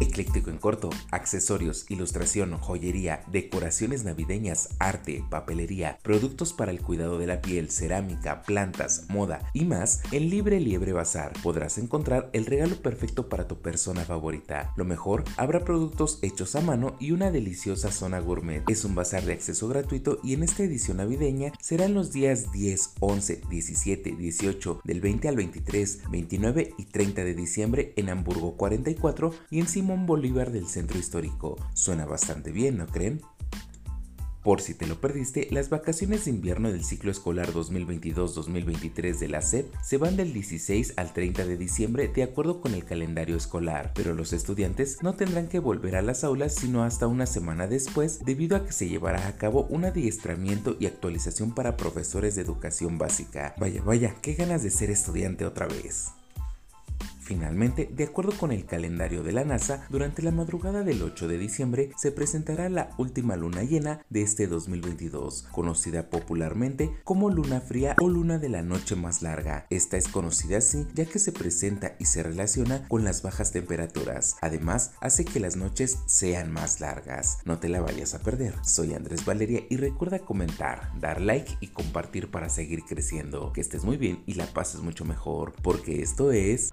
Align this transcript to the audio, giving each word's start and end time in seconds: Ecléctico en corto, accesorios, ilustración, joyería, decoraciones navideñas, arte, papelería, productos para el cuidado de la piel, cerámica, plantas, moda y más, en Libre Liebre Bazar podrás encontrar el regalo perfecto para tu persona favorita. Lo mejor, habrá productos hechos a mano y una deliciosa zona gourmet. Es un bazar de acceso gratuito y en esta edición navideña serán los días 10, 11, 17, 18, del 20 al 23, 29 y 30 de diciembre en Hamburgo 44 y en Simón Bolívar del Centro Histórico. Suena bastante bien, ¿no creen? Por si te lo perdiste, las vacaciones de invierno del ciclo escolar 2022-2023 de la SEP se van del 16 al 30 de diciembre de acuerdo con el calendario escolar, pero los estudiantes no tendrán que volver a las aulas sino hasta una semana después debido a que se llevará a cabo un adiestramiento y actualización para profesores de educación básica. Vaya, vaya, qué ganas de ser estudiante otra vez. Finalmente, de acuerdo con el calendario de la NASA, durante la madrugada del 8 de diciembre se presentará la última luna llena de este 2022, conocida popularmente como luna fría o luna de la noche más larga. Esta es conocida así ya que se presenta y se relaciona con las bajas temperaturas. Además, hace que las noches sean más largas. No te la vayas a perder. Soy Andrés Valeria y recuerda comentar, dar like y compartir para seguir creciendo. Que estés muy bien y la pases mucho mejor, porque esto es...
Ecléctico 0.00 0.50
en 0.50 0.58
corto, 0.58 0.90
accesorios, 1.10 1.86
ilustración, 1.88 2.56
joyería, 2.58 3.24
decoraciones 3.30 4.04
navideñas, 4.04 4.70
arte, 4.78 5.24
papelería, 5.30 5.98
productos 6.02 6.52
para 6.52 6.70
el 6.70 6.80
cuidado 6.80 7.18
de 7.18 7.26
la 7.26 7.40
piel, 7.40 7.70
cerámica, 7.70 8.42
plantas, 8.42 9.06
moda 9.08 9.50
y 9.52 9.64
más, 9.64 10.02
en 10.12 10.30
Libre 10.30 10.60
Liebre 10.60 10.92
Bazar 10.92 11.32
podrás 11.42 11.78
encontrar 11.78 12.30
el 12.32 12.46
regalo 12.46 12.76
perfecto 12.76 13.28
para 13.28 13.46
tu 13.46 13.60
persona 13.60 14.04
favorita. 14.04 14.72
Lo 14.76 14.84
mejor, 14.84 15.24
habrá 15.36 15.64
productos 15.64 16.18
hechos 16.22 16.56
a 16.56 16.60
mano 16.60 16.96
y 16.98 17.12
una 17.12 17.30
deliciosa 17.30 17.90
zona 17.90 18.20
gourmet. 18.20 18.62
Es 18.68 18.84
un 18.84 18.94
bazar 18.94 19.24
de 19.24 19.32
acceso 19.32 19.68
gratuito 19.68 20.18
y 20.22 20.34
en 20.34 20.42
esta 20.42 20.62
edición 20.62 20.98
navideña 20.98 21.52
serán 21.60 21.94
los 21.94 22.12
días 22.12 22.52
10, 22.52 22.94
11, 23.00 23.42
17, 23.48 24.16
18, 24.16 24.80
del 24.84 25.00
20 25.00 25.28
al 25.28 25.36
23, 25.36 26.10
29 26.10 26.74
y 26.76 26.84
30 26.84 27.24
de 27.24 27.34
diciembre 27.34 27.92
en 27.96 28.10
Hamburgo 28.10 28.56
44 28.56 29.32
y 29.50 29.60
en 29.60 29.68
Simón 29.84 30.06
Bolívar 30.06 30.50
del 30.50 30.66
Centro 30.66 30.98
Histórico. 30.98 31.58
Suena 31.74 32.06
bastante 32.06 32.52
bien, 32.52 32.78
¿no 32.78 32.86
creen? 32.86 33.20
Por 34.42 34.62
si 34.62 34.72
te 34.72 34.86
lo 34.86 34.98
perdiste, 34.98 35.46
las 35.50 35.68
vacaciones 35.68 36.24
de 36.24 36.30
invierno 36.30 36.72
del 36.72 36.82
ciclo 36.82 37.10
escolar 37.10 37.52
2022-2023 37.52 39.18
de 39.18 39.28
la 39.28 39.42
SEP 39.42 39.70
se 39.82 39.98
van 39.98 40.16
del 40.16 40.32
16 40.32 40.94
al 40.96 41.12
30 41.12 41.44
de 41.44 41.58
diciembre 41.58 42.08
de 42.08 42.22
acuerdo 42.22 42.62
con 42.62 42.72
el 42.72 42.86
calendario 42.86 43.36
escolar, 43.36 43.92
pero 43.94 44.14
los 44.14 44.32
estudiantes 44.32 45.02
no 45.02 45.16
tendrán 45.16 45.48
que 45.48 45.58
volver 45.58 45.96
a 45.96 46.02
las 46.02 46.24
aulas 46.24 46.54
sino 46.54 46.82
hasta 46.82 47.06
una 47.06 47.26
semana 47.26 47.66
después 47.66 48.24
debido 48.24 48.56
a 48.56 48.64
que 48.64 48.72
se 48.72 48.88
llevará 48.88 49.28
a 49.28 49.36
cabo 49.36 49.66
un 49.68 49.84
adiestramiento 49.84 50.78
y 50.80 50.86
actualización 50.86 51.54
para 51.54 51.76
profesores 51.76 52.36
de 52.36 52.40
educación 52.40 52.96
básica. 52.96 53.54
Vaya, 53.58 53.82
vaya, 53.82 54.16
qué 54.22 54.32
ganas 54.32 54.62
de 54.62 54.70
ser 54.70 54.88
estudiante 54.88 55.44
otra 55.44 55.66
vez. 55.66 56.14
Finalmente, 57.24 57.88
de 57.90 58.04
acuerdo 58.04 58.36
con 58.36 58.52
el 58.52 58.66
calendario 58.66 59.22
de 59.22 59.32
la 59.32 59.44
NASA, 59.44 59.86
durante 59.88 60.20
la 60.20 60.30
madrugada 60.30 60.84
del 60.84 61.02
8 61.02 61.26
de 61.26 61.38
diciembre 61.38 61.90
se 61.96 62.12
presentará 62.12 62.68
la 62.68 62.90
última 62.98 63.34
luna 63.34 63.62
llena 63.62 64.04
de 64.10 64.20
este 64.20 64.46
2022, 64.46 65.48
conocida 65.50 66.10
popularmente 66.10 66.90
como 67.02 67.30
luna 67.30 67.62
fría 67.62 67.96
o 67.98 68.10
luna 68.10 68.38
de 68.38 68.50
la 68.50 68.60
noche 68.60 68.94
más 68.94 69.22
larga. 69.22 69.66
Esta 69.70 69.96
es 69.96 70.06
conocida 70.08 70.58
así 70.58 70.86
ya 70.92 71.06
que 71.06 71.18
se 71.18 71.32
presenta 71.32 71.96
y 71.98 72.04
se 72.04 72.22
relaciona 72.22 72.86
con 72.88 73.04
las 73.04 73.22
bajas 73.22 73.52
temperaturas. 73.52 74.36
Además, 74.42 74.92
hace 75.00 75.24
que 75.24 75.40
las 75.40 75.56
noches 75.56 76.00
sean 76.06 76.52
más 76.52 76.80
largas. 76.80 77.38
No 77.46 77.58
te 77.58 77.70
la 77.70 77.80
vayas 77.80 78.12
a 78.12 78.20
perder. 78.20 78.54
Soy 78.64 78.92
Andrés 78.92 79.24
Valeria 79.24 79.62
y 79.70 79.78
recuerda 79.78 80.18
comentar, 80.18 80.92
dar 81.00 81.22
like 81.22 81.56
y 81.60 81.68
compartir 81.68 82.30
para 82.30 82.50
seguir 82.50 82.82
creciendo. 82.82 83.50
Que 83.54 83.62
estés 83.62 83.82
muy 83.82 83.96
bien 83.96 84.22
y 84.26 84.34
la 84.34 84.44
pases 84.46 84.82
mucho 84.82 85.06
mejor, 85.06 85.54
porque 85.62 86.02
esto 86.02 86.30
es... 86.30 86.70